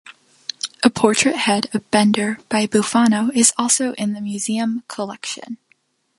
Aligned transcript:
A 0.81 0.89
portrait 0.89 1.35
head 1.35 1.69
of 1.75 1.91
Bender 1.91 2.39
by 2.49 2.65
Bufano 2.65 3.29
is 3.35 3.53
also 3.55 3.93
in 3.99 4.13
the 4.13 4.21
museum 4.21 4.83
collection. 4.87 5.59